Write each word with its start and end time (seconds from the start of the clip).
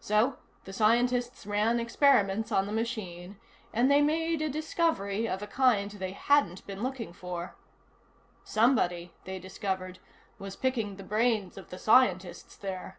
So, 0.00 0.36
the 0.64 0.72
scientists 0.74 1.46
ran 1.46 1.80
experiments 1.80 2.52
on 2.52 2.66
the 2.66 2.74
machine, 2.74 3.38
and 3.72 3.90
they 3.90 4.02
made 4.02 4.42
a 4.42 4.50
discovery 4.50 5.26
of 5.26 5.40
a 5.42 5.46
kind 5.46 5.90
they 5.92 6.10
hadn't 6.12 6.66
been 6.66 6.82
looking 6.82 7.14
for. 7.14 7.56
Somebody, 8.44 9.14
they 9.24 9.38
discovered, 9.38 9.98
was 10.38 10.56
picking 10.56 10.96
the 10.96 11.02
brains 11.04 11.56
of 11.56 11.70
the 11.70 11.78
scientists 11.78 12.54
there. 12.54 12.98